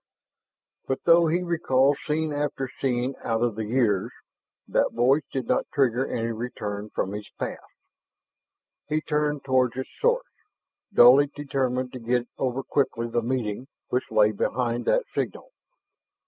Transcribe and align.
But, 0.87 1.03
though 1.03 1.27
he 1.27 1.43
recalled 1.43 1.99
scene 1.99 2.33
after 2.33 2.67
scene 2.67 3.13
out 3.23 3.43
of 3.43 3.53
the 3.53 3.65
years, 3.67 4.09
that 4.67 4.93
voice 4.93 5.21
did 5.31 5.45
not 5.45 5.67
trigger 5.71 6.07
any 6.07 6.31
return 6.31 6.89
from 6.89 7.11
his 7.11 7.29
past. 7.37 7.61
He 8.87 8.99
turned 9.01 9.43
toward 9.45 9.75
its 9.75 9.91
source, 9.99 10.25
dully 10.91 11.27
determined 11.27 11.93
to 11.93 11.99
get 11.99 12.27
over 12.39 12.63
quickly 12.63 13.09
the 13.09 13.21
meeting 13.21 13.67
which 13.89 14.09
lay 14.09 14.31
behind 14.31 14.85
that 14.85 15.03
signal. 15.13 15.51